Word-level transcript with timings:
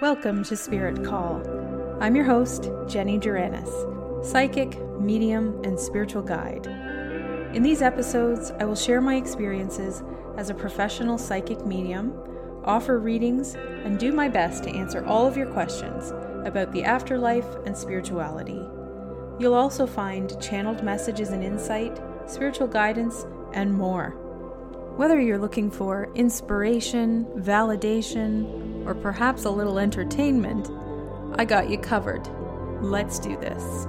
Welcome 0.00 0.44
to 0.44 0.56
Spirit 0.56 1.04
Call. 1.04 1.42
I'm 2.00 2.14
your 2.14 2.24
host, 2.24 2.70
Jenny 2.86 3.18
Duranis, 3.18 4.24
psychic, 4.24 4.80
medium, 5.00 5.60
and 5.64 5.76
spiritual 5.76 6.22
guide. 6.22 6.68
In 7.52 7.64
these 7.64 7.82
episodes, 7.82 8.52
I 8.60 8.64
will 8.64 8.76
share 8.76 9.00
my 9.00 9.16
experiences 9.16 10.04
as 10.36 10.50
a 10.50 10.54
professional 10.54 11.18
psychic 11.18 11.66
medium, 11.66 12.14
offer 12.62 13.00
readings, 13.00 13.56
and 13.56 13.98
do 13.98 14.12
my 14.12 14.28
best 14.28 14.62
to 14.64 14.70
answer 14.70 15.04
all 15.04 15.26
of 15.26 15.36
your 15.36 15.50
questions 15.50 16.12
about 16.46 16.70
the 16.70 16.84
afterlife 16.84 17.56
and 17.66 17.76
spirituality. 17.76 18.62
You'll 19.40 19.54
also 19.54 19.84
find 19.84 20.40
channeled 20.40 20.84
messages 20.84 21.30
and 21.30 21.42
insight, 21.42 22.00
spiritual 22.26 22.68
guidance, 22.68 23.26
and 23.52 23.74
more. 23.74 24.10
Whether 24.96 25.20
you're 25.20 25.38
looking 25.38 25.72
for 25.72 26.08
inspiration, 26.14 27.24
validation, 27.36 28.67
or 28.88 28.94
perhaps 28.94 29.44
a 29.44 29.50
little 29.50 29.78
entertainment, 29.78 30.70
I 31.38 31.44
got 31.44 31.68
you 31.68 31.76
covered. 31.76 32.26
Let's 32.80 33.18
do 33.18 33.36
this. 33.36 33.86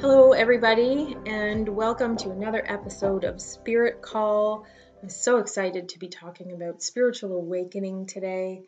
Hello, 0.00 0.30
everybody, 0.30 1.16
and 1.26 1.68
welcome 1.68 2.16
to 2.18 2.30
another 2.30 2.62
episode 2.64 3.24
of 3.24 3.40
Spirit 3.40 4.00
Call. 4.00 4.64
I'm 5.02 5.08
so 5.08 5.38
excited 5.38 5.88
to 5.88 5.98
be 5.98 6.06
talking 6.08 6.52
about 6.52 6.84
spiritual 6.84 7.36
awakening 7.36 8.06
today 8.06 8.62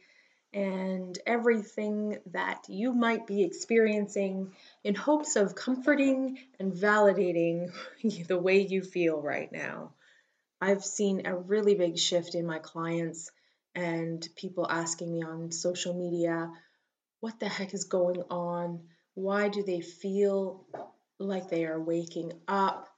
and 0.52 1.18
everything 1.26 2.18
that 2.32 2.64
you 2.68 2.92
might 2.92 3.26
be 3.26 3.44
experiencing 3.44 4.52
in 4.82 4.94
hopes 4.94 5.36
of 5.36 5.54
comforting 5.54 6.38
and 6.58 6.72
validating 6.72 7.72
the 8.26 8.38
way 8.38 8.60
you 8.60 8.82
feel 8.82 9.20
right 9.20 9.50
now. 9.52 9.92
I've 10.60 10.84
seen 10.84 11.26
a 11.26 11.36
really 11.36 11.74
big 11.74 11.98
shift 11.98 12.34
in 12.34 12.46
my 12.46 12.58
clients 12.58 13.30
and 13.74 14.26
people 14.36 14.66
asking 14.68 15.12
me 15.12 15.22
on 15.22 15.52
social 15.52 15.94
media, 15.94 16.50
what 17.20 17.38
the 17.38 17.48
heck 17.48 17.72
is 17.72 17.84
going 17.84 18.22
on? 18.30 18.80
Why 19.14 19.48
do 19.48 19.62
they 19.62 19.80
feel 19.80 20.66
like 21.18 21.48
they 21.48 21.64
are 21.66 21.80
waking 21.80 22.32
up? 22.48 22.88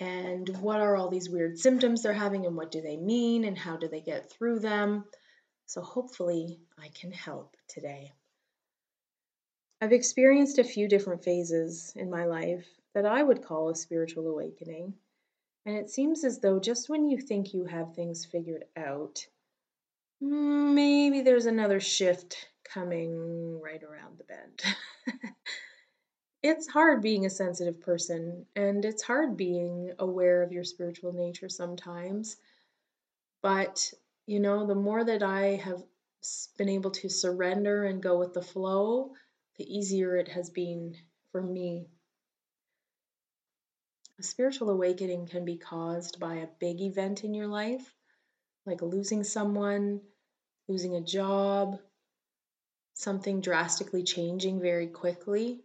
And 0.00 0.48
what 0.60 0.80
are 0.80 0.96
all 0.96 1.08
these 1.08 1.30
weird 1.30 1.58
symptoms 1.58 2.02
they're 2.02 2.12
having, 2.12 2.44
and 2.44 2.56
what 2.56 2.70
do 2.70 2.82
they 2.82 2.96
mean, 2.96 3.44
and 3.44 3.56
how 3.56 3.76
do 3.76 3.88
they 3.88 4.00
get 4.00 4.30
through 4.30 4.58
them? 4.58 5.04
So, 5.66 5.82
hopefully, 5.82 6.60
I 6.78 6.88
can 6.88 7.10
help 7.10 7.56
today. 7.66 8.12
I've 9.80 9.92
experienced 9.92 10.58
a 10.58 10.64
few 10.64 10.88
different 10.88 11.22
phases 11.22 11.92
in 11.96 12.08
my 12.08 12.24
life 12.24 12.66
that 12.94 13.04
I 13.04 13.22
would 13.22 13.42
call 13.42 13.68
a 13.68 13.74
spiritual 13.74 14.28
awakening. 14.28 14.94
And 15.66 15.76
it 15.76 15.90
seems 15.90 16.24
as 16.24 16.38
though 16.38 16.60
just 16.60 16.88
when 16.88 17.08
you 17.08 17.20
think 17.20 17.52
you 17.52 17.64
have 17.64 17.94
things 17.94 18.24
figured 18.24 18.64
out, 18.76 19.26
maybe 20.20 21.22
there's 21.22 21.46
another 21.46 21.80
shift 21.80 22.48
coming 22.64 23.60
right 23.60 23.82
around 23.82 24.18
the 24.18 24.24
bend. 24.24 24.62
it's 26.42 26.68
hard 26.68 27.02
being 27.02 27.26
a 27.26 27.30
sensitive 27.30 27.80
person, 27.80 28.46
and 28.54 28.84
it's 28.84 29.02
hard 29.02 29.36
being 29.36 29.92
aware 29.98 30.42
of 30.42 30.52
your 30.52 30.64
spiritual 30.64 31.12
nature 31.12 31.48
sometimes. 31.48 32.36
But, 33.42 33.92
you 34.26 34.40
know, 34.40 34.66
the 34.66 34.74
more 34.74 35.04
that 35.04 35.22
I 35.22 35.56
have 35.56 35.82
been 36.58 36.68
able 36.68 36.90
to 36.90 37.08
surrender 37.08 37.84
and 37.84 38.02
go 38.02 38.18
with 38.18 38.34
the 38.34 38.42
flow, 38.42 39.12
the 39.56 39.64
easier 39.64 40.16
it 40.16 40.28
has 40.28 40.50
been 40.50 40.96
for 41.30 41.40
me. 41.40 41.86
A 44.18 44.22
spiritual 44.22 44.70
awakening 44.70 45.26
can 45.26 45.44
be 45.44 45.56
caused 45.56 46.18
by 46.18 46.36
a 46.36 46.48
big 46.58 46.80
event 46.80 47.22
in 47.22 47.34
your 47.34 47.46
life, 47.46 47.94
like 48.64 48.82
losing 48.82 49.22
someone, 49.22 50.00
losing 50.68 50.96
a 50.96 51.02
job, 51.02 51.78
something 52.94 53.40
drastically 53.40 54.02
changing 54.02 54.60
very 54.60 54.88
quickly. 54.88 55.62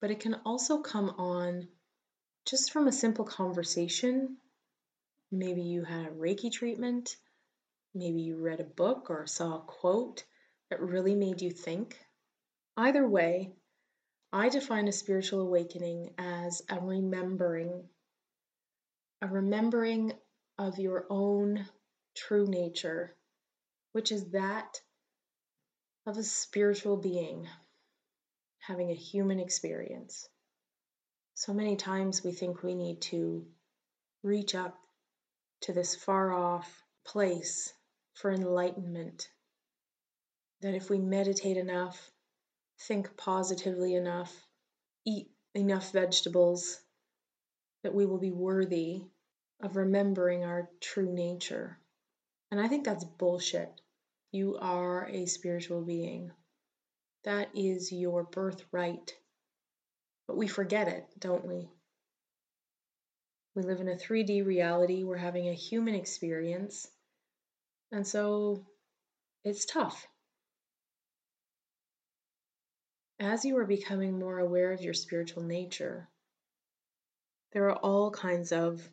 But 0.00 0.12
it 0.12 0.20
can 0.20 0.36
also 0.46 0.80
come 0.80 1.10
on 1.10 1.68
just 2.46 2.72
from 2.72 2.86
a 2.86 2.92
simple 2.92 3.24
conversation. 3.24 4.38
Maybe 5.30 5.62
you 5.62 5.84
had 5.84 6.06
a 6.06 6.10
Reiki 6.10 6.50
treatment, 6.50 7.16
maybe 7.94 8.20
you 8.20 8.36
read 8.38 8.60
a 8.60 8.64
book 8.64 9.10
or 9.10 9.26
saw 9.26 9.56
a 9.56 9.62
quote 9.62 10.24
that 10.70 10.80
really 10.80 11.14
made 11.14 11.42
you 11.42 11.50
think. 11.50 11.98
Either 12.76 13.06
way, 13.06 13.52
I 14.32 14.48
define 14.48 14.88
a 14.88 14.92
spiritual 14.92 15.40
awakening 15.40 16.14
as 16.18 16.62
a 16.68 16.80
remembering, 16.80 17.88
a 19.20 19.26
remembering 19.26 20.12
of 20.58 20.78
your 20.78 21.06
own 21.10 21.66
true 22.14 22.46
nature, 22.46 23.14
which 23.92 24.12
is 24.12 24.30
that 24.30 24.80
of 26.06 26.16
a 26.16 26.22
spiritual 26.22 26.96
being 26.96 27.46
having 28.60 28.90
a 28.90 28.94
human 28.94 29.40
experience. 29.40 30.28
So 31.34 31.54
many 31.54 31.76
times 31.76 32.22
we 32.22 32.32
think 32.32 32.62
we 32.62 32.74
need 32.74 33.00
to 33.02 33.46
reach 34.22 34.54
up 34.54 34.78
to 35.62 35.72
this 35.72 35.94
far 35.94 36.32
off 36.32 36.82
place 37.04 37.72
for 38.14 38.30
enlightenment. 38.30 39.28
That 40.60 40.74
if 40.74 40.90
we 40.90 40.98
meditate 40.98 41.56
enough, 41.56 42.10
think 42.80 43.16
positively 43.16 43.94
enough, 43.94 44.34
eat 45.06 45.30
enough 45.54 45.92
vegetables, 45.92 46.80
that 47.82 47.94
we 47.94 48.06
will 48.06 48.18
be 48.18 48.32
worthy 48.32 49.02
of 49.60 49.76
remembering 49.76 50.44
our 50.44 50.68
true 50.80 51.12
nature. 51.12 51.78
And 52.50 52.60
I 52.60 52.68
think 52.68 52.84
that's 52.84 53.04
bullshit. 53.04 53.70
You 54.30 54.58
are 54.60 55.06
a 55.08 55.26
spiritual 55.26 55.82
being. 55.82 56.32
That 57.24 57.48
is 57.54 57.92
your 57.92 58.24
birthright. 58.24 59.14
But 60.26 60.36
we 60.36 60.46
forget 60.48 60.88
it, 60.88 61.06
don't 61.18 61.46
we? 61.46 61.70
We 63.58 63.64
live 63.64 63.80
in 63.80 63.88
a 63.88 63.96
3D 63.96 64.46
reality. 64.46 65.02
We're 65.02 65.16
having 65.16 65.48
a 65.48 65.52
human 65.52 65.96
experience. 65.96 66.86
And 67.90 68.06
so 68.06 68.64
it's 69.42 69.64
tough. 69.64 70.06
As 73.18 73.44
you 73.44 73.58
are 73.58 73.66
becoming 73.66 74.16
more 74.16 74.38
aware 74.38 74.70
of 74.70 74.80
your 74.80 74.94
spiritual 74.94 75.42
nature, 75.42 76.08
there 77.50 77.68
are 77.68 77.74
all 77.74 78.12
kinds 78.12 78.52
of 78.52 78.88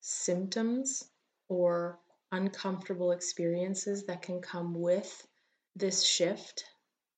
symptoms 0.00 1.04
or 1.50 1.98
uncomfortable 2.32 3.12
experiences 3.12 4.04
that 4.06 4.22
can 4.22 4.40
come 4.40 4.72
with 4.80 5.26
this 5.74 6.02
shift 6.02 6.64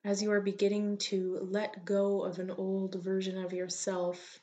as 0.04 0.20
you 0.20 0.32
are 0.32 0.40
beginning 0.40 0.98
to 0.98 1.38
let 1.48 1.84
go 1.84 2.24
of 2.24 2.40
an 2.40 2.50
old 2.50 3.00
version 3.04 3.38
of 3.38 3.52
yourself 3.52 4.40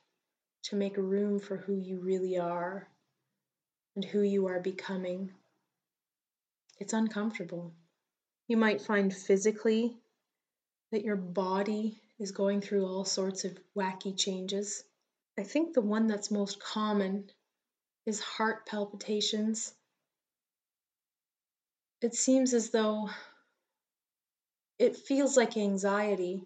to 0.66 0.76
make 0.76 0.98
room 0.98 1.40
for 1.40 1.58
who 1.58 1.76
you 1.76 2.00
really 2.00 2.38
are 2.38 2.88
and 3.96 4.04
who 4.04 4.22
you 4.22 4.48
are 4.48 4.60
becoming. 4.60 5.32
It's 6.80 6.94
uncomfortable. 6.94 7.74
You 8.48 8.58
might 8.58 8.82
find 8.82 9.16
physically 9.16 9.96
that 10.92 11.04
your 11.04 11.16
body 11.16 12.02
is 12.20 12.32
going 12.32 12.62
through 12.62 12.86
all 12.86 13.06
sorts 13.06 13.44
of 13.46 13.58
wacky 13.78 14.18
changes. 14.18 14.84
I 15.38 15.44
think 15.44 15.74
the 15.74 15.82
one 15.82 16.08
that's 16.08 16.32
most 16.32 16.60
common 16.60 17.30
is 18.06 18.20
heart 18.20 18.66
palpitations. 18.66 19.74
It 22.02 22.16
seems 22.16 22.54
as 22.54 22.70
though 22.70 23.10
it 24.80 24.96
feels 24.96 25.38
like 25.38 25.58
anxiety, 25.58 26.46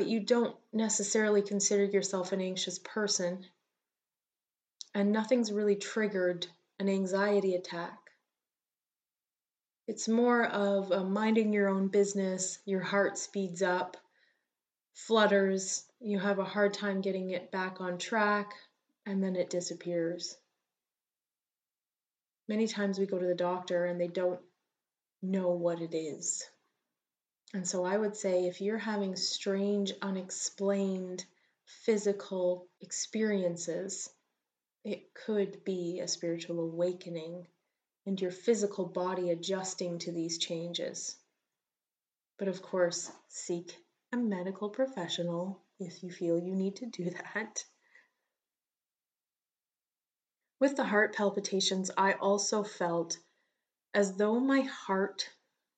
but 0.00 0.08
you 0.08 0.18
don't 0.18 0.56
necessarily 0.72 1.42
consider 1.42 1.84
yourself 1.84 2.32
an 2.32 2.40
anxious 2.40 2.78
person, 2.78 3.44
and 4.94 5.12
nothing's 5.12 5.52
really 5.52 5.76
triggered 5.76 6.46
an 6.78 6.88
anxiety 6.88 7.54
attack. 7.54 7.98
It's 9.86 10.08
more 10.08 10.46
of 10.46 11.06
minding 11.06 11.52
your 11.52 11.68
own 11.68 11.88
business, 11.88 12.60
your 12.64 12.80
heart 12.80 13.18
speeds 13.18 13.60
up, 13.60 13.98
flutters, 14.94 15.84
you 16.00 16.18
have 16.18 16.38
a 16.38 16.44
hard 16.44 16.72
time 16.72 17.02
getting 17.02 17.32
it 17.32 17.52
back 17.52 17.82
on 17.82 17.98
track, 17.98 18.54
and 19.04 19.22
then 19.22 19.36
it 19.36 19.50
disappears. 19.50 20.34
Many 22.48 22.68
times 22.68 22.98
we 22.98 23.04
go 23.04 23.18
to 23.18 23.26
the 23.26 23.34
doctor 23.34 23.84
and 23.84 24.00
they 24.00 24.08
don't 24.08 24.40
know 25.20 25.50
what 25.50 25.82
it 25.82 25.94
is. 25.94 26.42
And 27.52 27.66
so 27.66 27.84
I 27.84 27.96
would 27.98 28.16
say 28.16 28.46
if 28.46 28.60
you're 28.60 28.78
having 28.78 29.16
strange, 29.16 29.92
unexplained 30.00 31.24
physical 31.64 32.68
experiences, 32.80 34.08
it 34.84 35.12
could 35.14 35.64
be 35.64 36.00
a 36.00 36.08
spiritual 36.08 36.60
awakening 36.60 37.46
and 38.06 38.20
your 38.20 38.30
physical 38.30 38.86
body 38.86 39.30
adjusting 39.30 39.98
to 39.98 40.12
these 40.12 40.38
changes. 40.38 41.16
But 42.38 42.48
of 42.48 42.62
course, 42.62 43.10
seek 43.28 43.76
a 44.12 44.16
medical 44.16 44.70
professional 44.70 45.60
if 45.78 46.02
you 46.02 46.10
feel 46.10 46.38
you 46.38 46.54
need 46.54 46.76
to 46.76 46.86
do 46.86 47.10
that. 47.34 47.64
With 50.60 50.76
the 50.76 50.84
heart 50.84 51.14
palpitations, 51.14 51.90
I 51.96 52.12
also 52.12 52.62
felt 52.62 53.18
as 53.92 54.14
though 54.16 54.38
my 54.38 54.60
heart 54.60 55.28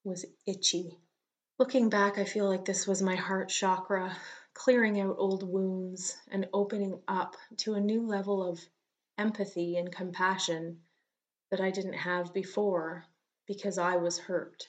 was 0.03 0.25
itchy. 0.45 0.97
Looking 1.63 1.87
back, 1.87 2.17
I 2.17 2.25
feel 2.25 2.45
like 2.49 2.65
this 2.65 2.85
was 2.87 3.01
my 3.01 3.15
heart 3.15 3.47
chakra 3.47 4.17
clearing 4.53 4.99
out 4.99 5.15
old 5.17 5.49
wounds 5.49 6.13
and 6.29 6.49
opening 6.51 7.01
up 7.07 7.37
to 7.59 7.75
a 7.75 7.79
new 7.79 8.05
level 8.05 8.45
of 8.45 8.59
empathy 9.17 9.77
and 9.77 9.89
compassion 9.89 10.81
that 11.51 11.61
I 11.61 11.71
didn't 11.71 11.93
have 11.93 12.33
before 12.33 13.05
because 13.47 13.77
I 13.77 13.95
was 13.95 14.19
hurt. 14.19 14.67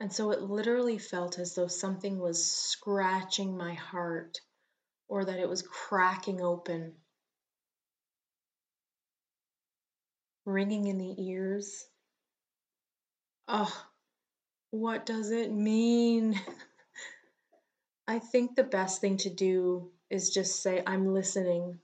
And 0.00 0.10
so 0.10 0.30
it 0.30 0.40
literally 0.40 0.96
felt 0.96 1.38
as 1.38 1.54
though 1.54 1.66
something 1.68 2.18
was 2.18 2.50
scratching 2.50 3.54
my 3.54 3.74
heart 3.74 4.38
or 5.06 5.26
that 5.26 5.38
it 5.38 5.50
was 5.50 5.60
cracking 5.60 6.40
open, 6.40 6.94
ringing 10.46 10.86
in 10.86 10.96
the 10.96 11.14
ears. 11.18 11.86
Oh, 13.46 13.87
what 14.70 15.06
does 15.06 15.30
it 15.30 15.52
mean? 15.52 16.40
I 18.08 18.18
think 18.18 18.54
the 18.54 18.64
best 18.64 19.00
thing 19.00 19.16
to 19.18 19.30
do 19.30 19.90
is 20.10 20.30
just 20.30 20.62
say, 20.62 20.82
I'm 20.86 21.12
listening. 21.12 21.78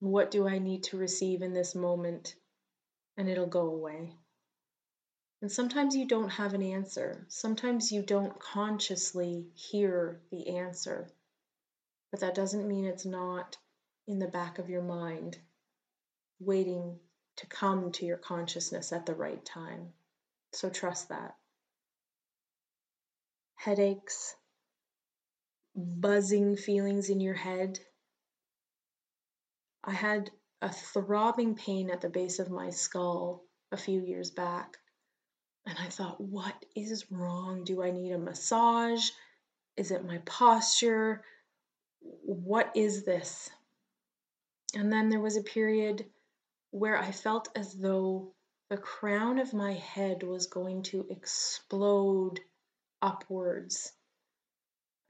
What 0.00 0.30
do 0.30 0.46
I 0.48 0.58
need 0.58 0.84
to 0.84 0.96
receive 0.96 1.42
in 1.42 1.52
this 1.52 1.74
moment? 1.74 2.34
And 3.16 3.28
it'll 3.28 3.46
go 3.46 3.66
away. 3.68 4.14
And 5.40 5.50
sometimes 5.50 5.94
you 5.94 6.06
don't 6.06 6.30
have 6.30 6.54
an 6.54 6.62
answer. 6.62 7.26
Sometimes 7.28 7.92
you 7.92 8.02
don't 8.02 8.38
consciously 8.40 9.46
hear 9.54 10.20
the 10.30 10.56
answer. 10.56 11.10
But 12.10 12.20
that 12.20 12.34
doesn't 12.34 12.66
mean 12.66 12.84
it's 12.84 13.06
not 13.06 13.56
in 14.06 14.18
the 14.18 14.26
back 14.26 14.58
of 14.58 14.70
your 14.70 14.82
mind, 14.82 15.38
waiting 16.40 16.98
to 17.36 17.46
come 17.46 17.92
to 17.92 18.06
your 18.06 18.16
consciousness 18.16 18.92
at 18.92 19.06
the 19.06 19.14
right 19.14 19.44
time. 19.44 19.92
So 20.52 20.70
trust 20.70 21.10
that. 21.10 21.37
Headaches, 23.58 24.36
buzzing 25.74 26.56
feelings 26.56 27.10
in 27.10 27.20
your 27.20 27.34
head. 27.34 27.80
I 29.82 29.92
had 29.92 30.30
a 30.62 30.70
throbbing 30.70 31.56
pain 31.56 31.90
at 31.90 32.00
the 32.00 32.08
base 32.08 32.38
of 32.38 32.50
my 32.50 32.70
skull 32.70 33.42
a 33.72 33.76
few 33.76 34.00
years 34.00 34.30
back. 34.30 34.76
And 35.66 35.76
I 35.76 35.88
thought, 35.88 36.20
what 36.20 36.54
is 36.76 37.10
wrong? 37.10 37.64
Do 37.64 37.82
I 37.82 37.90
need 37.90 38.12
a 38.12 38.18
massage? 38.18 39.10
Is 39.76 39.90
it 39.90 40.06
my 40.06 40.18
posture? 40.18 41.24
What 42.00 42.70
is 42.76 43.04
this? 43.04 43.50
And 44.74 44.92
then 44.92 45.08
there 45.08 45.20
was 45.20 45.36
a 45.36 45.42
period 45.42 46.06
where 46.70 46.96
I 46.96 47.10
felt 47.10 47.48
as 47.56 47.74
though 47.74 48.34
the 48.70 48.76
crown 48.76 49.40
of 49.40 49.52
my 49.52 49.72
head 49.72 50.22
was 50.22 50.46
going 50.46 50.84
to 50.84 51.06
explode 51.10 52.38
upwards 53.02 53.92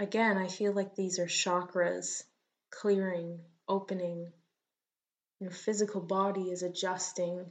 Again, 0.00 0.36
I 0.36 0.46
feel 0.46 0.72
like 0.72 0.94
these 0.94 1.18
are 1.18 1.26
chakras 1.26 2.22
clearing, 2.70 3.40
opening. 3.66 4.32
Your 5.40 5.50
physical 5.50 6.00
body 6.00 6.50
is 6.52 6.62
adjusting 6.62 7.50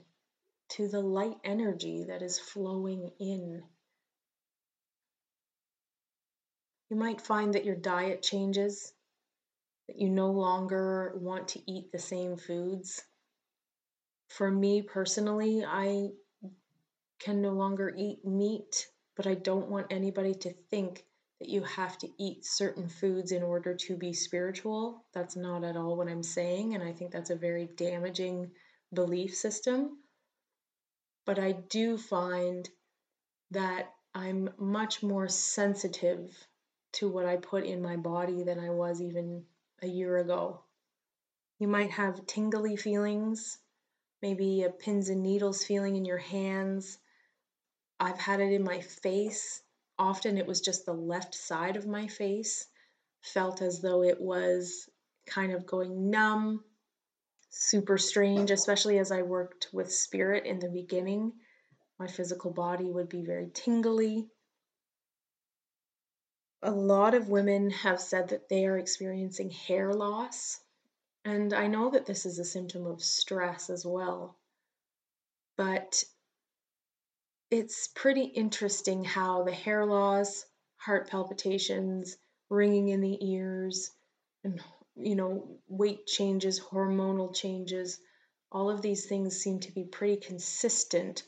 to 0.70 0.88
the 0.88 1.02
light 1.02 1.38
energy 1.44 2.06
that 2.06 2.22
is 2.22 2.40
flowing 2.40 3.12
in. 3.20 3.64
You 6.90 6.96
might 6.96 7.20
find 7.20 7.54
that 7.54 7.66
your 7.66 7.76
diet 7.76 8.24
changes, 8.24 8.94
that 9.88 10.00
you 10.00 10.10
no 10.10 10.32
longer 10.32 11.14
want 11.18 11.50
to 11.50 11.62
eat 11.70 11.92
the 11.92 12.00
same 12.00 12.38
foods. 12.38 13.04
For 14.30 14.50
me 14.50 14.84
personally, 14.84 15.66
I 15.66 16.12
can 17.20 17.42
no 17.42 17.52
longer 17.52 17.94
eat 17.98 18.24
meat, 18.24 18.88
but 19.18 19.28
I 19.28 19.34
don't 19.34 19.68
want 19.68 19.88
anybody 19.90 20.36
to 20.36 20.54
think 20.70 21.04
that 21.40 21.50
you 21.50 21.64
have 21.64 21.98
to 22.00 22.08
eat 22.20 22.46
certain 22.46 22.88
foods 22.88 23.32
in 23.32 23.42
order 23.44 23.74
to 23.74 23.98
be 23.98 24.14
spiritual. 24.14 25.06
That's 25.14 25.36
not 25.36 25.64
at 25.64 25.76
all 25.76 25.98
what 25.98 26.08
I'm 26.08 26.24
saying, 26.24 26.76
and 26.76 26.84
I 26.84 26.94
think 26.94 27.12
that's 27.12 27.32
a 27.32 27.36
very 27.36 27.68
damaging 27.76 28.52
belief 28.94 29.36
system. 29.36 29.98
But 31.26 31.40
I 31.40 31.52
do 31.52 31.98
find 31.98 32.70
that 33.52 33.92
I'm 34.14 34.50
much 34.58 35.04
more 35.04 35.28
sensitive 35.28 36.32
to 36.94 37.10
what 37.10 37.26
I 37.26 37.38
put 37.38 37.66
in 37.66 37.82
my 37.82 37.98
body 37.98 38.44
than 38.44 38.60
I 38.60 38.70
was 38.70 39.02
even 39.02 39.44
a 39.82 39.88
year 39.88 40.18
ago. 40.18 40.62
You 41.60 41.68
might 41.68 41.92
have 41.92 42.26
tingly 42.28 42.76
feelings, 42.76 43.58
maybe 44.22 44.64
a 44.64 44.70
pins 44.70 45.10
and 45.10 45.24
needles 45.24 45.64
feeling 45.64 45.96
in 45.96 46.06
your 46.06 46.18
hands. 46.18 47.00
I've 48.00 48.20
had 48.20 48.40
it 48.40 48.52
in 48.52 48.64
my 48.64 48.82
face 48.82 49.62
often 50.00 50.38
it 50.38 50.48
was 50.48 50.62
just 50.62 50.86
the 50.86 50.94
left 50.94 51.34
side 51.34 51.76
of 51.76 51.88
my 51.88 52.08
face, 52.08 52.68
felt 53.22 53.62
as 53.62 53.82
though 53.82 54.04
it 54.04 54.20
was 54.20 54.90
kind 55.26 55.52
of 55.52 55.66
going 55.66 56.10
numb, 56.10 56.64
super 57.50 57.98
strange, 57.98 58.52
especially 58.52 59.00
as 59.00 59.12
I 59.12 59.24
worked 59.24 59.68
with 59.74 59.92
spirit 59.92 60.46
in 60.46 60.60
the 60.60 60.70
beginning. 60.70 61.34
My 62.00 62.08
physical 62.08 62.52
body 62.52 62.92
would 62.92 63.10
be 63.10 63.24
very 63.26 63.50
tingly. 63.54 64.30
A 66.62 66.72
lot 66.72 67.14
of 67.14 67.30
women 67.30 67.70
have 67.70 68.00
said 68.00 68.30
that 68.30 68.50
they 68.50 68.66
are 68.66 68.78
experiencing 68.78 69.50
hair 69.50 69.94
loss. 69.94 70.60
And 71.26 71.54
I 71.54 71.68
know 71.68 71.90
that 71.92 72.06
this 72.06 72.26
is 72.26 72.40
a 72.40 72.46
symptom 72.46 72.86
of 72.86 73.04
stress 73.04 73.70
as 73.70 73.86
well. 73.86 74.38
But 75.58 76.04
it's 77.50 77.88
pretty 77.88 78.24
interesting 78.24 79.04
how 79.04 79.44
the 79.44 79.54
hair 79.54 79.86
loss, 79.86 80.46
heart 80.76 81.10
palpitations, 81.10 82.18
ringing 82.50 82.90
in 82.90 83.02
the 83.02 83.18
ears, 83.26 83.92
and 84.44 84.62
you 84.96 85.16
know, 85.16 85.60
weight 85.68 86.08
changes, 86.08 86.60
hormonal 86.60 87.34
changes, 87.34 88.00
all 88.52 88.70
of 88.70 88.82
these 88.82 89.06
things 89.06 89.38
seem 89.38 89.60
to 89.60 89.72
be 89.72 89.84
pretty 89.84 90.18
consistent 90.18 91.24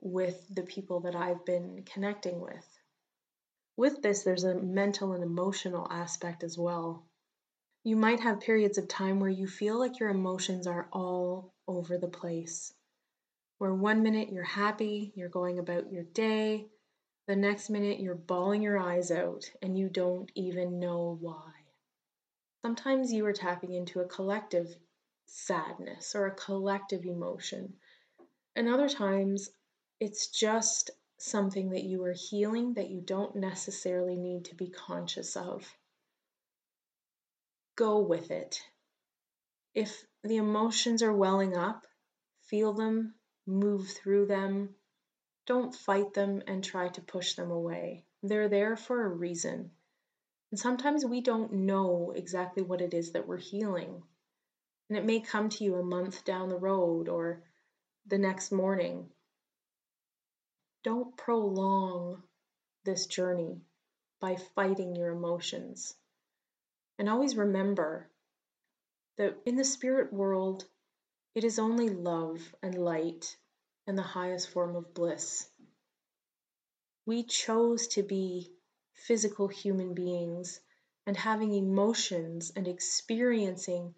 with 0.00 0.42
the 0.54 0.62
people 0.62 1.00
that 1.00 1.16
I've 1.16 1.44
been 1.44 1.82
connecting 1.84 2.40
with. 2.40 2.66
With 3.76 4.00
this, 4.02 4.22
there's 4.22 4.44
a 4.44 4.54
mental 4.54 5.12
and 5.12 5.22
emotional 5.22 5.86
aspect 5.90 6.44
as 6.44 6.56
well. 6.56 7.06
You 7.84 7.96
might 7.96 8.20
have 8.20 8.40
periods 8.40 8.78
of 8.78 8.88
time 8.88 9.20
where 9.20 9.30
you 9.30 9.46
feel 9.46 9.78
like 9.78 9.98
your 9.98 10.10
emotions 10.10 10.66
are 10.66 10.88
all 10.92 11.54
over 11.66 11.98
the 11.98 12.08
place 12.08 12.72
where 13.58 13.74
one 13.74 14.02
minute 14.02 14.30
you're 14.30 14.44
happy, 14.44 15.12
you're 15.14 15.28
going 15.28 15.58
about 15.58 15.92
your 15.92 16.04
day, 16.04 16.66
the 17.26 17.36
next 17.36 17.68
minute 17.68 18.00
you're 18.00 18.14
bawling 18.14 18.62
your 18.62 18.78
eyes 18.78 19.10
out 19.10 19.44
and 19.60 19.78
you 19.78 19.88
don't 19.88 20.30
even 20.34 20.80
know 20.80 21.18
why. 21.20 21.52
Sometimes 22.62 23.12
you 23.12 23.26
are 23.26 23.32
tapping 23.32 23.74
into 23.74 24.00
a 24.00 24.08
collective 24.08 24.74
sadness 25.26 26.14
or 26.14 26.26
a 26.26 26.34
collective 26.34 27.04
emotion, 27.04 27.74
and 28.56 28.68
other 28.68 28.88
times 28.88 29.50
it's 30.00 30.28
just 30.28 30.90
something 31.18 31.70
that 31.70 31.84
you 31.84 32.02
are 32.04 32.14
healing 32.14 32.74
that 32.74 32.90
you 32.90 33.00
don't 33.00 33.36
necessarily 33.36 34.16
need 34.16 34.44
to 34.46 34.54
be 34.54 34.68
conscious 34.68 35.36
of. 35.36 35.66
Go 37.76 37.98
with 37.98 38.30
it. 38.30 38.60
If 39.74 40.04
the 40.24 40.36
emotions 40.36 41.02
are 41.02 41.12
welling 41.12 41.56
up, 41.56 41.86
feel 42.42 42.72
them, 42.72 43.14
move 43.48 43.88
through 43.88 44.26
them. 44.26 44.74
Don't 45.46 45.74
fight 45.74 46.12
them 46.12 46.42
and 46.46 46.62
try 46.62 46.88
to 46.88 47.00
push 47.00 47.34
them 47.34 47.50
away. 47.50 48.04
They're 48.22 48.48
there 48.48 48.76
for 48.76 49.04
a 49.04 49.08
reason. 49.08 49.70
And 50.50 50.60
sometimes 50.60 51.04
we 51.04 51.20
don't 51.20 51.52
know 51.52 52.12
exactly 52.14 52.62
what 52.62 52.80
it 52.80 52.94
is 52.94 53.12
that 53.12 53.26
we're 53.26 53.38
healing. 53.38 54.02
And 54.88 54.98
it 54.98 55.04
may 55.04 55.20
come 55.20 55.48
to 55.50 55.64
you 55.64 55.76
a 55.76 55.82
month 55.82 56.24
down 56.24 56.48
the 56.48 56.56
road 56.56 57.08
or 57.08 57.42
the 58.06 58.18
next 58.18 58.52
morning. 58.52 59.08
Don't 60.84 61.16
prolong 61.16 62.22
this 62.84 63.06
journey 63.06 63.60
by 64.20 64.36
fighting 64.54 64.94
your 64.94 65.10
emotions. 65.10 65.94
And 66.98 67.08
always 67.08 67.36
remember 67.36 68.08
that 69.16 69.36
in 69.44 69.56
the 69.56 69.64
spirit 69.64 70.12
world, 70.12 70.64
it 71.34 71.44
is 71.44 71.58
only 71.58 71.88
love 71.88 72.54
and 72.62 72.74
light 72.74 73.36
and 73.86 73.96
the 73.98 74.02
highest 74.02 74.50
form 74.50 74.76
of 74.76 74.94
bliss. 74.94 75.48
We 77.06 77.22
chose 77.22 77.88
to 77.88 78.02
be 78.02 78.52
physical 78.94 79.48
human 79.48 79.94
beings 79.94 80.60
and 81.06 81.16
having 81.16 81.54
emotions 81.54 82.52
and 82.54 82.68
experiencing 82.68 83.94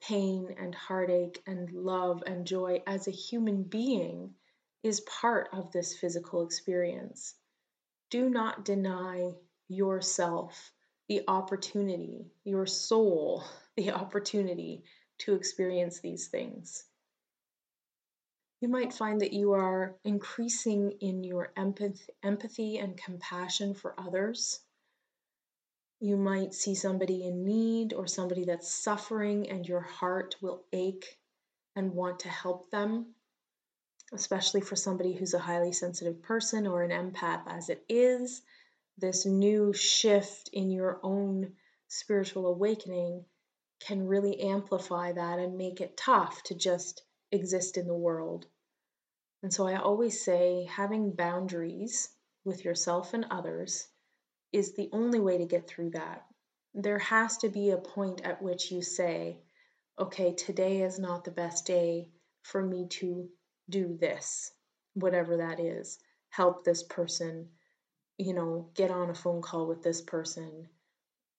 pain 0.00 0.54
and 0.58 0.74
heartache 0.74 1.42
and 1.46 1.70
love 1.72 2.22
and 2.26 2.46
joy 2.46 2.82
as 2.86 3.06
a 3.06 3.12
human 3.12 3.62
being 3.62 4.34
is 4.82 5.00
part 5.00 5.48
of 5.52 5.72
this 5.72 5.96
physical 5.96 6.42
experience. 6.44 7.34
do 8.10 8.28
not 8.28 8.64
deny 8.64 9.32
yourself 9.68 10.72
the 11.08 11.22
opportunity, 11.28 12.30
your 12.44 12.66
soul, 12.66 13.44
the 13.76 13.90
opportunity 13.92 14.84
to 15.20 15.34
experience 15.34 16.00
these 16.00 16.28
things. 16.28 16.84
You 18.60 18.68
might 18.68 18.92
find 18.92 19.22
that 19.22 19.32
you 19.32 19.52
are 19.52 19.96
increasing 20.04 20.92
in 21.00 21.24
your 21.24 21.52
empath- 21.56 22.10
empathy 22.22 22.76
and 22.76 22.96
compassion 22.96 23.74
for 23.74 23.98
others. 23.98 24.60
You 25.98 26.16
might 26.16 26.52
see 26.52 26.74
somebody 26.74 27.24
in 27.24 27.44
need 27.44 27.94
or 27.94 28.06
somebody 28.06 28.44
that's 28.44 28.70
suffering, 28.70 29.48
and 29.48 29.66
your 29.66 29.80
heart 29.80 30.36
will 30.42 30.64
ache 30.72 31.18
and 31.74 31.94
want 31.94 32.20
to 32.20 32.28
help 32.28 32.70
them, 32.70 33.14
especially 34.12 34.60
for 34.60 34.76
somebody 34.76 35.14
who's 35.14 35.34
a 35.34 35.38
highly 35.38 35.72
sensitive 35.72 36.22
person 36.22 36.66
or 36.66 36.82
an 36.82 36.90
empath 36.90 37.42
as 37.46 37.70
it 37.70 37.84
is. 37.88 38.42
This 38.98 39.24
new 39.24 39.72
shift 39.72 40.50
in 40.52 40.70
your 40.70 41.00
own 41.02 41.56
spiritual 41.88 42.46
awakening 42.46 43.24
can 43.80 44.06
really 44.06 44.40
amplify 44.40 45.12
that 45.12 45.38
and 45.38 45.56
make 45.56 45.80
it 45.80 45.96
tough 45.96 46.42
to 46.44 46.54
just 46.54 47.02
exist 47.32 47.76
in 47.76 47.86
the 47.86 47.94
world. 47.94 48.46
And 49.42 49.52
so 49.52 49.66
I 49.66 49.76
always 49.76 50.22
say 50.22 50.68
having 50.70 51.12
boundaries 51.12 52.08
with 52.44 52.64
yourself 52.64 53.14
and 53.14 53.26
others 53.30 53.86
is 54.52 54.74
the 54.74 54.90
only 54.92 55.20
way 55.20 55.38
to 55.38 55.46
get 55.46 55.66
through 55.66 55.90
that. 55.90 56.26
There 56.74 56.98
has 56.98 57.38
to 57.38 57.48
be 57.48 57.70
a 57.70 57.78
point 57.78 58.20
at 58.22 58.42
which 58.42 58.70
you 58.70 58.82
say, 58.82 59.38
okay, 59.98 60.34
today 60.34 60.82
is 60.82 60.98
not 60.98 61.24
the 61.24 61.30
best 61.30 61.66
day 61.66 62.10
for 62.42 62.62
me 62.62 62.86
to 62.88 63.28
do 63.68 63.96
this, 63.98 64.52
whatever 64.94 65.38
that 65.38 65.60
is. 65.60 65.98
Help 66.28 66.64
this 66.64 66.82
person, 66.82 67.48
you 68.18 68.34
know, 68.34 68.70
get 68.74 68.90
on 68.90 69.10
a 69.10 69.14
phone 69.14 69.42
call 69.42 69.66
with 69.66 69.82
this 69.82 70.00
person, 70.00 70.68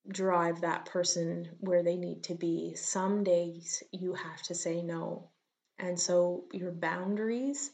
drive 0.07 0.61
that 0.61 0.85
person 0.85 1.49
where 1.59 1.83
they 1.83 1.95
need 1.95 2.23
to 2.23 2.35
be. 2.35 2.75
Some 2.75 3.23
days 3.23 3.83
you 3.91 4.13
have 4.13 4.41
to 4.43 4.55
say 4.55 4.81
no. 4.81 5.29
And 5.77 5.99
so 5.99 6.45
your 6.51 6.71
boundaries 6.71 7.71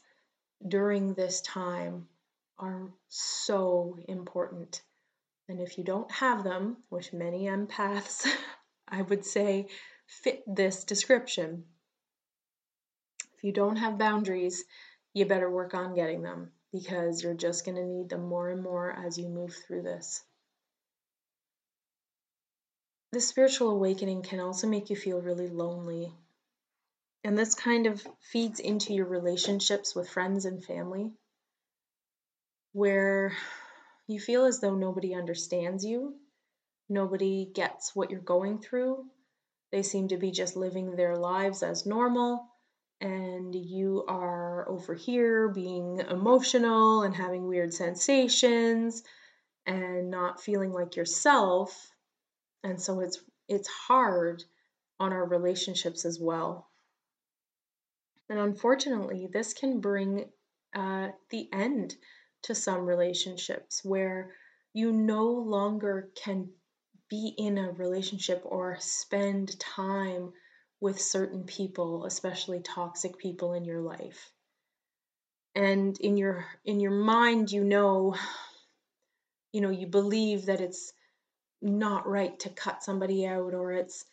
during 0.66 1.14
this 1.14 1.40
time 1.40 2.08
are 2.58 2.90
so 3.08 3.98
important. 4.08 4.82
And 5.48 5.60
if 5.60 5.78
you 5.78 5.84
don't 5.84 6.10
have 6.10 6.44
them, 6.44 6.78
which 6.88 7.12
many 7.12 7.44
empaths, 7.44 8.26
I 8.88 9.02
would 9.02 9.24
say, 9.24 9.68
fit 10.06 10.42
this 10.46 10.84
description, 10.84 11.64
if 13.36 13.44
you 13.44 13.52
don't 13.52 13.76
have 13.76 13.98
boundaries, 13.98 14.64
you 15.14 15.24
better 15.26 15.50
work 15.50 15.74
on 15.74 15.94
getting 15.94 16.22
them 16.22 16.50
because 16.72 17.22
you're 17.22 17.34
just 17.34 17.64
going 17.64 17.76
to 17.76 17.84
need 17.84 18.08
them 18.08 18.28
more 18.28 18.50
and 18.50 18.62
more 18.62 18.92
as 18.92 19.16
you 19.16 19.28
move 19.28 19.54
through 19.66 19.82
this. 19.82 20.22
The 23.12 23.20
spiritual 23.20 23.70
awakening 23.70 24.22
can 24.22 24.40
also 24.40 24.66
make 24.66 24.90
you 24.90 24.96
feel 24.96 25.20
really 25.20 25.48
lonely 25.48 26.12
and 27.24 27.36
this 27.36 27.54
kind 27.54 27.86
of 27.86 28.06
feeds 28.20 28.60
into 28.60 28.94
your 28.94 29.06
relationships 29.06 29.94
with 29.94 30.08
friends 30.08 30.44
and 30.44 30.64
family, 30.64 31.12
where 32.72 33.36
you 34.06 34.20
feel 34.20 34.44
as 34.44 34.60
though 34.60 34.74
nobody 34.74 35.14
understands 35.14 35.84
you, 35.84 36.14
nobody 36.88 37.50
gets 37.52 37.94
what 37.94 38.10
you're 38.10 38.20
going 38.20 38.60
through. 38.60 39.04
They 39.72 39.82
seem 39.82 40.08
to 40.08 40.16
be 40.16 40.30
just 40.30 40.56
living 40.56 40.96
their 40.96 41.16
lives 41.16 41.62
as 41.62 41.84
normal, 41.84 42.48
and 43.00 43.54
you 43.54 44.04
are 44.08 44.68
over 44.68 44.94
here 44.94 45.48
being 45.48 46.00
emotional 46.08 47.02
and 47.02 47.14
having 47.14 47.46
weird 47.46 47.74
sensations 47.74 49.02
and 49.66 50.10
not 50.10 50.40
feeling 50.40 50.72
like 50.72 50.96
yourself. 50.96 51.90
And 52.62 52.80
so 52.80 53.00
it's 53.00 53.18
it's 53.48 53.68
hard 53.68 54.44
on 55.00 55.12
our 55.12 55.24
relationships 55.24 56.04
as 56.04 56.18
well. 56.20 56.68
And 58.28 58.38
unfortunately, 58.38 59.28
this 59.32 59.54
can 59.54 59.80
bring 59.80 60.26
uh, 60.74 61.08
the 61.30 61.48
end 61.52 61.96
to 62.42 62.54
some 62.54 62.84
relationships 62.84 63.84
where 63.84 64.32
you 64.74 64.92
no 64.92 65.24
longer 65.24 66.10
can 66.14 66.50
be 67.08 67.34
in 67.38 67.56
a 67.56 67.72
relationship 67.72 68.42
or 68.44 68.76
spend 68.80 69.58
time 69.58 70.32
with 70.80 71.00
certain 71.00 71.44
people, 71.44 72.04
especially 72.04 72.60
toxic 72.60 73.18
people 73.18 73.54
in 73.54 73.64
your 73.64 73.80
life. 73.80 74.30
And 75.54 75.98
in 75.98 76.16
your 76.16 76.46
in 76.64 76.80
your 76.80 76.92
mind 76.92 77.50
you 77.50 77.64
know 77.64 78.14
you 79.52 79.60
know 79.60 79.70
you 79.70 79.86
believe 79.86 80.46
that 80.46 80.60
it's 80.60 80.92
not 81.60 82.06
right 82.06 82.38
to 82.40 82.50
cut 82.50 82.82
somebody 82.82 83.26
out 83.26 83.54
or 83.54 83.72
it's 83.72 84.04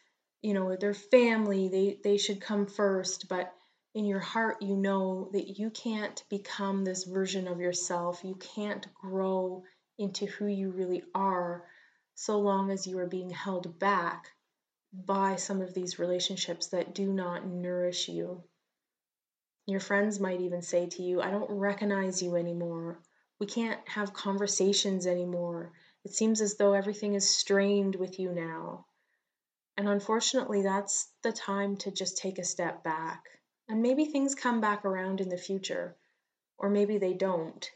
you 0.42 0.54
know 0.54 0.75
their 0.75 0.94
family 0.94 1.68
they 1.68 1.98
they 2.04 2.18
should 2.18 2.42
come 2.42 2.66
first 2.66 3.28
but 3.30 3.54
in 3.96 4.04
your 4.04 4.20
heart, 4.20 4.62
you 4.62 4.75
know 4.75 5.30
that 5.32 5.58
you 5.58 5.70
can't 5.70 6.22
become 6.30 6.84
this 6.84 7.06
version 7.06 7.48
of 7.48 7.62
yourself. 7.62 8.25
You 8.25 8.36
can't 8.36 8.86
grow 8.94 9.64
into 9.98 10.25
who 10.25 10.48
you 10.48 10.70
really 10.72 11.02
are 11.16 11.64
so 12.14 12.38
long 12.40 12.72
as 12.72 12.86
you 12.86 13.00
are 13.00 13.08
being 13.08 13.30
held 13.30 13.80
back 13.80 14.32
by 14.92 15.38
some 15.38 15.62
of 15.62 15.74
these 15.74 15.98
relationships 15.98 16.68
that 16.68 16.94
do 16.94 17.12
not 17.12 17.48
nourish 17.48 18.10
you. 18.10 18.44
Your 19.66 19.80
friends 19.80 20.20
might 20.20 20.42
even 20.42 20.62
say 20.62 20.88
to 20.88 21.02
you, 21.02 21.22
I 21.22 21.32
don't 21.32 21.50
recognize 21.50 22.22
you 22.22 22.36
anymore. 22.36 23.00
We 23.40 23.48
can't 23.48 23.80
have 23.88 24.14
conversations 24.14 25.08
anymore. 25.08 25.72
It 26.06 26.14
seems 26.14 26.40
as 26.40 26.56
though 26.56 26.74
everything 26.74 27.16
is 27.16 27.36
strained 27.36 27.96
with 27.96 28.20
you 28.20 28.32
now. 28.32 28.86
And 29.76 29.90
unfortunately, 29.90 30.62
that's 30.62 31.12
the 31.24 31.32
time 31.32 31.78
to 31.78 31.90
just 31.90 32.20
take 32.20 32.38
a 32.38 32.44
step 32.44 32.84
back 32.84 33.26
and 33.68 33.82
maybe 33.82 34.06
things 34.06 34.36
come 34.36 34.62
back 34.62 34.86
around 34.86 35.20
in 35.20 35.30
the 35.30 35.38
future, 35.38 35.98
or 36.60 36.70
maybe 36.70 37.00
they 37.00 37.14
don't. 37.16 37.72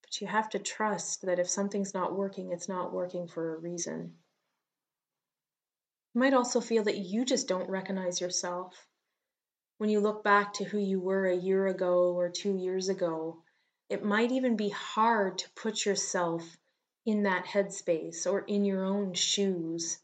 But 0.00 0.20
you 0.20 0.28
have 0.28 0.48
to 0.50 0.60
trust 0.60 1.22
that 1.22 1.40
if 1.40 1.50
something's 1.50 1.92
not 1.92 2.14
working, 2.14 2.52
it's 2.52 2.68
not 2.68 2.92
working 2.92 3.26
for 3.26 3.56
a 3.56 3.58
reason. 3.58 4.16
You 6.14 6.20
might 6.20 6.34
also 6.34 6.60
feel 6.60 6.84
that 6.84 6.98
you 6.98 7.24
just 7.24 7.48
don't 7.48 7.68
recognize 7.68 8.20
yourself. 8.20 8.86
When 9.78 9.90
you 9.90 9.98
look 9.98 10.22
back 10.22 10.52
to 10.54 10.64
who 10.64 10.78
you 10.78 11.00
were 11.00 11.26
a 11.26 11.36
year 11.36 11.66
ago 11.66 12.14
or 12.14 12.28
two 12.28 12.56
years 12.56 12.88
ago, 12.88 13.42
it 13.88 14.04
might 14.04 14.30
even 14.30 14.56
be 14.56 14.68
hard 14.68 15.38
to 15.38 15.50
put 15.56 15.84
yourself 15.84 16.56
in 17.06 17.22
that 17.22 17.46
headspace 17.46 18.26
or 18.26 18.40
in 18.40 18.64
your 18.64 18.84
own 18.84 19.14
shoes, 19.14 19.98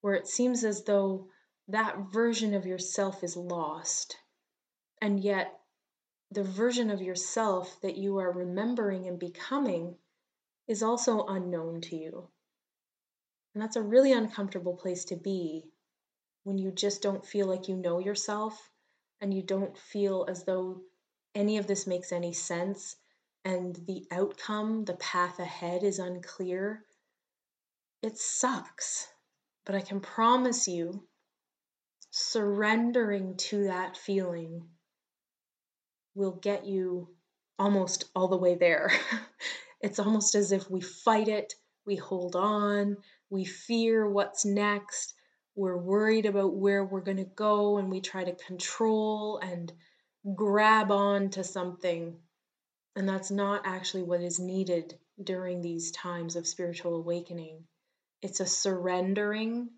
where 0.00 0.14
it 0.14 0.26
seems 0.26 0.64
as 0.64 0.84
though 0.84 1.28
that 1.68 1.96
version 2.12 2.54
of 2.54 2.66
yourself 2.66 3.22
is 3.22 3.36
lost. 3.36 4.16
And 5.00 5.22
yet, 5.22 5.60
the 6.30 6.42
version 6.42 6.90
of 6.90 7.02
yourself 7.02 7.80
that 7.82 7.96
you 7.96 8.18
are 8.18 8.32
remembering 8.32 9.06
and 9.06 9.18
becoming 9.18 9.96
is 10.66 10.82
also 10.82 11.26
unknown 11.26 11.80
to 11.82 11.96
you. 11.96 12.28
And 13.54 13.62
that's 13.62 13.76
a 13.76 13.82
really 13.82 14.12
uncomfortable 14.12 14.74
place 14.74 15.04
to 15.06 15.16
be 15.16 15.70
when 16.44 16.58
you 16.58 16.72
just 16.72 17.02
don't 17.02 17.24
feel 17.24 17.46
like 17.46 17.68
you 17.68 17.76
know 17.76 17.98
yourself 17.98 18.70
and 19.20 19.32
you 19.32 19.42
don't 19.42 19.76
feel 19.76 20.26
as 20.28 20.44
though 20.44 20.80
any 21.34 21.58
of 21.58 21.66
this 21.66 21.86
makes 21.86 22.12
any 22.12 22.32
sense 22.32 22.96
and 23.44 23.74
the 23.86 24.04
outcome, 24.10 24.84
the 24.84 24.94
path 24.94 25.38
ahead 25.38 25.82
is 25.82 25.98
unclear. 25.98 26.84
It 28.02 28.18
sucks. 28.18 29.08
But 29.64 29.74
I 29.74 29.80
can 29.80 30.00
promise 30.00 30.66
you, 30.66 31.06
surrendering 32.10 33.36
to 33.36 33.64
that 33.64 33.96
feeling 33.96 34.68
will 36.14 36.32
get 36.32 36.66
you 36.66 37.08
almost 37.58 38.04
all 38.14 38.28
the 38.28 38.36
way 38.36 38.54
there. 38.54 38.92
it's 39.80 39.98
almost 39.98 40.34
as 40.34 40.52
if 40.52 40.70
we 40.70 40.80
fight 40.80 41.28
it, 41.28 41.54
we 41.86 41.96
hold 41.96 42.36
on, 42.36 42.96
we 43.30 43.44
fear 43.44 44.08
what's 44.08 44.44
next, 44.44 45.14
we're 45.54 45.76
worried 45.76 46.26
about 46.26 46.54
where 46.54 46.84
we're 46.84 47.00
going 47.00 47.18
to 47.18 47.24
go, 47.24 47.78
and 47.78 47.90
we 47.90 48.00
try 48.00 48.24
to 48.24 48.34
control 48.34 49.38
and 49.38 49.72
grab 50.34 50.90
on 50.90 51.30
to 51.30 51.44
something. 51.44 52.16
And 52.94 53.08
that's 53.08 53.30
not 53.30 53.62
actually 53.64 54.02
what 54.02 54.20
is 54.20 54.38
needed 54.38 54.98
during 55.22 55.60
these 55.60 55.90
times 55.92 56.36
of 56.36 56.46
spiritual 56.46 56.96
awakening. 56.96 57.64
It's 58.20 58.40
a 58.40 58.46
surrendering, 58.46 59.70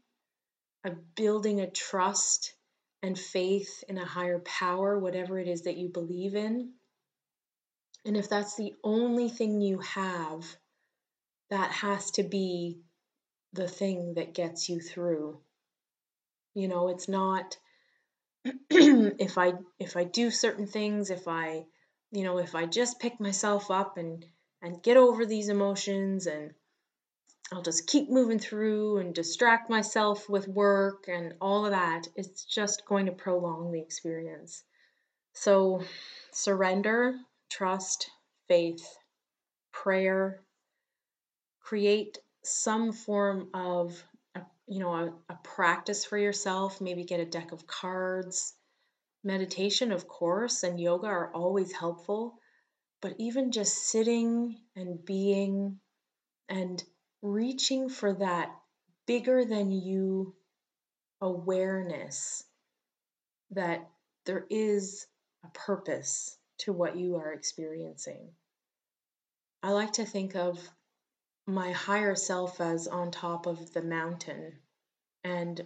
a 0.85 0.91
building 0.91 1.61
a 1.61 1.71
trust 1.71 2.55
and 3.03 3.19
faith 3.19 3.85
in 3.89 3.99
a 3.99 4.05
higher 4.05 4.41
power, 4.41 4.99
whatever 4.99 5.39
it 5.39 5.49
is 5.49 5.63
that 5.63 5.77
you 5.77 5.89
believe 5.89 6.35
in. 6.35 6.73
And 8.05 8.17
if 8.17 8.29
that's 8.29 8.57
the 8.57 8.75
only 8.83 9.29
thing 9.29 9.61
you 9.61 9.79
have, 9.79 10.45
that 11.51 11.71
has 11.71 12.11
to 12.13 12.23
be 12.23 12.81
the 13.53 13.69
thing 13.69 14.15
that 14.15 14.35
gets 14.35 14.69
you 14.69 14.81
through. 14.81 15.39
You 16.55 16.69
know, 16.69 16.89
it's 16.89 17.09
not 17.09 17.57
if 18.71 19.39
I 19.39 19.55
if 19.79 19.97
I 19.97 20.05
do 20.05 20.31
certain 20.31 20.67
things, 20.67 21.11
if 21.11 21.29
I 21.29 21.65
you 22.15 22.25
know, 22.25 22.39
if 22.39 22.55
I 22.55 22.67
just 22.67 23.01
pick 23.01 23.21
myself 23.21 23.71
up 23.71 23.99
and 23.99 24.25
and 24.63 24.83
get 24.83 24.97
over 24.97 25.27
these 25.27 25.49
emotions 25.49 26.27
and 26.27 26.53
I'll 27.53 27.63
just 27.63 27.87
keep 27.87 28.09
moving 28.09 28.39
through 28.39 28.99
and 28.99 29.15
distract 29.15 29.69
myself 29.69 30.29
with 30.29 30.49
work 30.49 31.05
and 31.09 31.35
all 31.41 31.67
of 31.67 31.73
that. 31.73 32.09
It's 32.17 32.45
just 32.45 32.87
going 32.87 33.07
to 33.07 33.13
prolong 33.13 33.71
the 33.71 33.81
experience. 33.81 34.63
So, 35.35 35.83
surrender, 36.33 37.17
trust, 37.51 38.11
faith, 38.49 38.87
prayer, 39.73 40.41
create 41.61 42.19
some 42.43 42.93
form 42.93 43.49
of 43.53 44.03
you 44.67 44.81
know 44.81 44.95
a, 44.95 45.33
a 45.33 45.39
practice 45.43 46.05
for 46.05 46.17
yourself 46.17 46.81
maybe 46.81 47.05
get 47.05 47.21
a 47.21 47.25
deck 47.25 47.53
of 47.53 47.67
cards 47.67 48.55
meditation 49.25 49.91
of 49.91 50.07
course 50.07 50.63
and 50.63 50.79
yoga 50.79 51.07
are 51.07 51.33
always 51.33 51.73
helpful 51.73 52.39
but 53.01 53.15
even 53.19 53.51
just 53.51 53.89
sitting 53.89 54.57
and 54.77 55.05
being 55.05 55.79
and 56.49 56.83
reaching 57.23 57.89
for 57.89 58.13
that 58.15 58.51
bigger 59.07 59.45
than 59.45 59.71
you 59.71 60.35
awareness 61.21 62.45
that 63.51 63.89
there 64.27 64.47
is 64.51 65.07
a 65.45 65.49
purpose 65.49 66.37
to 66.59 66.73
what 66.73 66.97
you 66.97 67.17
are 67.17 67.33
experiencing. 67.33 68.31
I 69.63 69.71
like 69.71 69.95
to 69.95 70.05
think 70.05 70.37
of 70.37 70.59
my 71.47 71.73
higher 71.73 72.15
self 72.15 72.61
as 72.61 72.87
on 72.87 73.11
top 73.11 73.47
of 73.47 73.73
the 73.73 73.83
mountain 73.83 74.59
and 75.23 75.61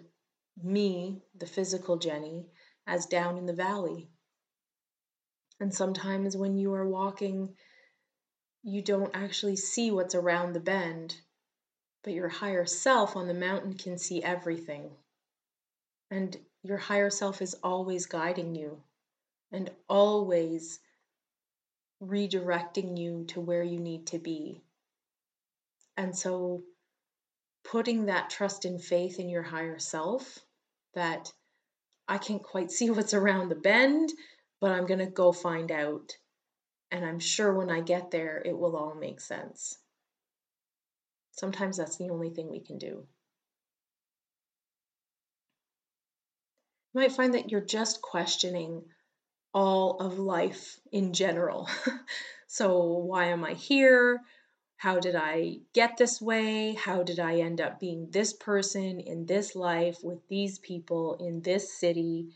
me, 0.63 1.23
the 1.37 1.47
physical 1.47 1.97
Jenny, 1.99 2.47
as 2.89 3.07
down 3.07 3.37
in 3.37 3.47
the 3.47 3.53
valley. 3.53 4.09
And 5.61 5.73
sometimes 5.73 6.37
when 6.37 6.57
you 6.57 6.73
are 6.75 6.89
walking, 6.89 7.55
you 8.63 8.83
don't 8.83 9.15
actually 9.15 9.57
see 9.57 9.91
what's 9.91 10.15
around 10.15 10.53
the 10.53 10.61
bend, 10.61 11.15
but 12.03 12.15
your 12.15 12.29
higher 12.29 12.67
self 12.67 13.15
on 13.15 13.29
the 13.29 13.35
mountain 13.35 13.75
can 13.75 13.99
see 13.99 14.23
everything. 14.23 14.91
And 16.11 16.37
your 16.63 16.79
higher 16.79 17.11
self 17.11 17.43
is 17.43 17.55
always 17.63 18.07
guiding 18.07 18.55
you 18.55 18.83
and 19.53 19.71
always 19.89 20.81
redirecting 22.03 22.99
you 22.99 23.25
to 23.29 23.41
where 23.41 23.63
you 23.63 23.79
need 23.79 24.07
to 24.09 24.19
be. 24.19 24.63
And 25.97 26.17
so, 26.17 26.63
putting 27.65 28.07
that 28.07 28.31
trust 28.31 28.65
and 28.65 28.83
faith 28.83 29.19
in 29.19 29.29
your 29.29 29.43
higher 29.43 29.79
self 29.79 30.39
that 30.95 31.33
I 32.09 32.19
can't 32.19 32.43
quite 32.43 32.71
see 32.71 32.91
what's 32.91 33.15
around 33.15 33.49
the 33.49 33.55
bend, 33.55 34.11
but 34.61 34.73
I'm 34.73 34.87
going 34.87 35.01
to 35.01 35.07
go 35.07 35.33
find 35.33 35.71
out. 35.71 36.13
And 36.91 37.05
I'm 37.05 37.21
sure 37.21 37.53
when 37.53 37.71
I 37.71 37.81
get 37.81 38.11
there, 38.11 38.43
it 38.45 38.57
will 38.57 38.77
all 38.77 38.95
make 38.95 39.21
sense. 39.21 39.77
Sometimes 41.33 41.77
that's 41.77 41.99
the 41.99 42.09
only 42.09 42.31
thing 42.31 42.51
we 42.51 42.61
can 42.61 42.79
do. 42.79 43.07
You 46.95 47.01
might 47.03 47.13
find 47.13 47.35
that 47.35 47.51
you're 47.51 47.61
just 47.61 48.01
questioning 48.01 48.83
all 49.53 49.99
of 50.01 50.19
life 50.19 50.81
in 50.91 51.13
general. 51.13 51.69
so, 52.47 52.83
why 52.83 53.27
am 53.27 53.45
I 53.45 53.53
here? 53.53 54.23
How 54.79 55.01
did 55.01 55.17
I 55.17 55.59
get 55.73 55.97
this 55.97 56.21
way? 56.21 56.75
How 56.75 57.03
did 57.03 57.19
I 57.19 57.41
end 57.41 57.61
up 57.61 57.81
being 57.81 58.11
this 58.11 58.33
person 58.33 59.01
in 59.01 59.27
this 59.27 59.57
life 59.57 59.99
with 60.05 60.21
these 60.29 60.61
people 60.61 61.17
in 61.17 61.43
this 61.43 61.77
city, 61.77 62.29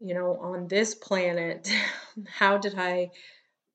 you 0.00 0.12
know, 0.12 0.36
on 0.36 0.66
this 0.66 0.96
planet? 0.96 1.70
How 2.26 2.58
did 2.58 2.76
I, 2.76 3.12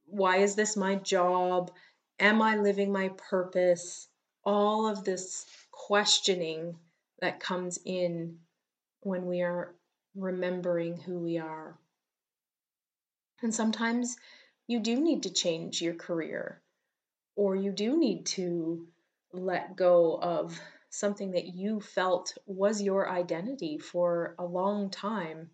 why 0.07 0.37
is 0.39 0.55
this 0.55 0.75
my 0.75 0.95
job? 0.95 1.71
Am 2.19 2.41
I 2.41 2.57
living 2.57 2.91
my 2.91 3.11
purpose? 3.29 4.09
All 4.43 4.87
of 4.87 5.05
this 5.05 5.45
questioning 5.71 6.75
that 7.21 7.39
comes 7.39 7.79
in 7.85 8.39
when 9.03 9.25
we 9.25 9.41
are 9.41 9.73
remembering 10.15 10.97
who 10.97 11.17
we 11.17 11.37
are. 11.37 11.79
And 13.41 13.55
sometimes 13.55 14.17
you 14.67 14.81
do 14.81 14.99
need 14.99 15.23
to 15.23 15.29
change 15.33 15.81
your 15.81 15.93
career, 15.93 16.61
or 17.35 17.55
you 17.55 17.71
do 17.71 17.97
need 17.97 18.25
to 18.25 18.87
let 19.33 19.75
go 19.75 20.19
of 20.21 20.59
something 20.89 21.31
that 21.31 21.45
you 21.45 21.79
felt 21.79 22.37
was 22.45 22.81
your 22.81 23.09
identity 23.09 23.77
for 23.77 24.35
a 24.37 24.45
long 24.45 24.89
time. 24.89 25.49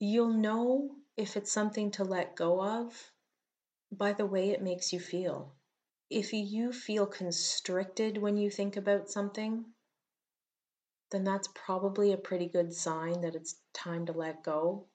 You'll 0.00 0.32
know 0.32 0.90
if 1.16 1.36
it's 1.36 1.52
something 1.52 1.92
to 1.92 2.04
let 2.04 2.34
go 2.34 2.60
of 2.60 3.12
by 3.92 4.12
the 4.12 4.26
way 4.26 4.50
it 4.50 4.62
makes 4.62 4.92
you 4.92 4.98
feel. 4.98 5.54
If 6.10 6.32
you 6.32 6.72
feel 6.72 7.06
constricted 7.06 8.18
when 8.18 8.36
you 8.36 8.50
think 8.50 8.76
about 8.76 9.08
something, 9.08 9.64
then 11.10 11.24
that's 11.24 11.48
probably 11.54 12.12
a 12.12 12.16
pretty 12.16 12.46
good 12.46 12.74
sign 12.74 13.20
that 13.20 13.36
it's 13.36 13.56
time 13.72 14.06
to 14.06 14.12
let 14.12 14.42
go 14.42 14.86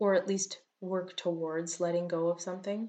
or 0.00 0.14
at 0.14 0.26
least 0.26 0.58
work 0.80 1.16
towards 1.16 1.78
letting 1.78 2.08
go 2.08 2.28
of 2.28 2.40
something. 2.40 2.88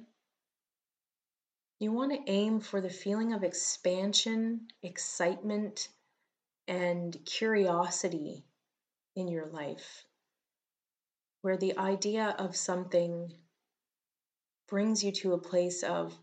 You 1.81 1.91
want 1.91 2.11
to 2.11 2.31
aim 2.31 2.59
for 2.59 2.79
the 2.79 2.91
feeling 2.91 3.33
of 3.33 3.43
expansion, 3.43 4.67
excitement, 4.83 5.87
and 6.67 7.17
curiosity 7.25 8.45
in 9.15 9.27
your 9.27 9.47
life, 9.47 10.05
where 11.41 11.57
the 11.57 11.75
idea 11.79 12.35
of 12.37 12.55
something 12.55 13.33
brings 14.69 15.03
you 15.03 15.11
to 15.11 15.33
a 15.33 15.39
place 15.39 15.81
of, 15.81 16.15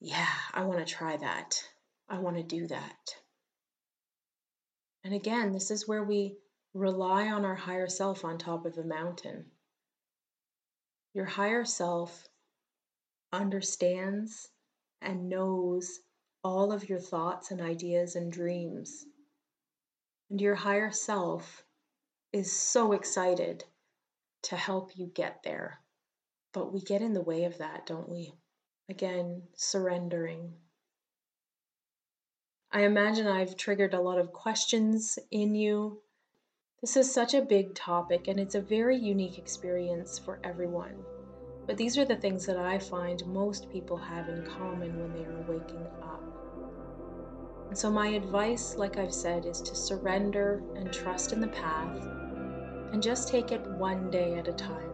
yeah, 0.00 0.32
I 0.54 0.64
want 0.64 0.78
to 0.78 0.90
try 0.90 1.18
that. 1.18 1.62
I 2.08 2.20
want 2.20 2.38
to 2.38 2.42
do 2.42 2.66
that. 2.68 3.14
And 5.04 5.12
again, 5.12 5.52
this 5.52 5.70
is 5.70 5.86
where 5.86 6.02
we 6.02 6.38
rely 6.72 7.28
on 7.28 7.44
our 7.44 7.56
higher 7.56 7.88
self 7.88 8.24
on 8.24 8.38
top 8.38 8.64
of 8.64 8.78
a 8.78 8.84
mountain. 8.84 9.50
Your 11.12 11.26
higher 11.26 11.66
self 11.66 12.26
understands 13.32 14.48
and 15.02 15.28
knows 15.28 16.00
all 16.42 16.72
of 16.72 16.88
your 16.88 16.98
thoughts 16.98 17.50
and 17.50 17.60
ideas 17.60 18.16
and 18.16 18.32
dreams. 18.32 19.04
And 20.30 20.40
your 20.40 20.54
higher 20.54 20.90
self 20.90 21.64
is 22.32 22.52
so 22.52 22.92
excited 22.92 23.64
to 24.42 24.56
help 24.56 24.96
you 24.96 25.06
get 25.06 25.42
there. 25.42 25.80
But 26.52 26.72
we 26.72 26.80
get 26.80 27.02
in 27.02 27.12
the 27.12 27.22
way 27.22 27.44
of 27.44 27.58
that, 27.58 27.86
don't 27.86 28.08
we? 28.08 28.32
Again, 28.88 29.42
surrendering. 29.54 30.54
I 32.70 32.82
imagine 32.82 33.26
I've 33.26 33.56
triggered 33.56 33.94
a 33.94 34.00
lot 34.00 34.18
of 34.18 34.32
questions 34.32 35.18
in 35.30 35.54
you 35.54 36.00
this 36.82 36.96
is 36.96 37.12
such 37.12 37.32
a 37.32 37.42
big 37.42 37.74
topic 37.74 38.28
and 38.28 38.38
it's 38.38 38.54
a 38.54 38.60
very 38.60 38.96
unique 38.96 39.38
experience 39.38 40.18
for 40.18 40.38
everyone. 40.44 40.94
But 41.66 41.76
these 41.76 41.98
are 41.98 42.04
the 42.04 42.16
things 42.16 42.46
that 42.46 42.56
I 42.56 42.78
find 42.78 43.26
most 43.26 43.70
people 43.70 43.96
have 43.96 44.28
in 44.28 44.46
common 44.46 45.00
when 45.00 45.12
they 45.12 45.24
are 45.24 45.44
waking 45.48 45.86
up. 46.00 46.22
And 47.68 47.76
so, 47.76 47.90
my 47.90 48.08
advice, 48.08 48.76
like 48.76 48.96
I've 48.96 49.12
said, 49.12 49.44
is 49.44 49.60
to 49.62 49.74
surrender 49.74 50.62
and 50.76 50.92
trust 50.92 51.32
in 51.32 51.40
the 51.40 51.48
path 51.48 52.06
and 52.92 53.02
just 53.02 53.28
take 53.28 53.50
it 53.50 53.60
one 53.62 54.10
day 54.10 54.38
at 54.38 54.46
a 54.46 54.52
time. 54.52 54.90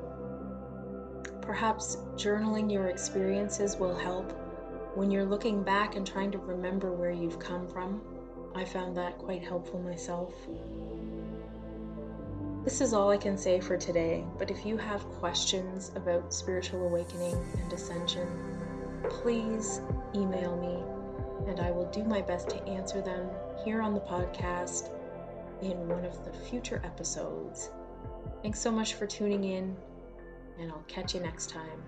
Perhaps 1.42 1.98
journaling 2.14 2.72
your 2.72 2.86
experiences 2.86 3.76
will 3.76 3.94
help 3.94 4.32
when 4.94 5.10
you're 5.10 5.26
looking 5.26 5.62
back 5.62 5.96
and 5.96 6.06
trying 6.06 6.30
to 6.30 6.38
remember 6.38 6.92
where 6.92 7.10
you've 7.10 7.38
come 7.38 7.68
from. 7.68 8.00
I 8.54 8.64
found 8.64 8.96
that 8.96 9.18
quite 9.18 9.42
helpful 9.42 9.80
myself. 9.80 10.32
This 12.64 12.80
is 12.80 12.94
all 12.94 13.10
I 13.10 13.16
can 13.16 13.36
say 13.36 13.58
for 13.58 13.76
today, 13.76 14.24
but 14.38 14.48
if 14.48 14.64
you 14.64 14.76
have 14.76 15.02
questions 15.18 15.90
about 15.96 16.32
spiritual 16.32 16.86
awakening 16.86 17.36
and 17.60 17.72
ascension, 17.72 18.28
please 19.10 19.80
email 20.14 20.56
me 20.56 21.50
and 21.50 21.58
I 21.58 21.72
will 21.72 21.90
do 21.90 22.04
my 22.04 22.20
best 22.22 22.50
to 22.50 22.62
answer 22.68 23.02
them 23.02 23.28
here 23.64 23.82
on 23.82 23.94
the 23.94 24.00
podcast 24.00 24.90
in 25.60 25.88
one 25.88 26.04
of 26.04 26.24
the 26.24 26.32
future 26.32 26.80
episodes. 26.84 27.70
Thanks 28.42 28.60
so 28.60 28.70
much 28.70 28.94
for 28.94 29.08
tuning 29.08 29.42
in, 29.42 29.76
and 30.60 30.70
I'll 30.70 30.84
catch 30.86 31.14
you 31.14 31.20
next 31.20 31.50
time. 31.50 31.82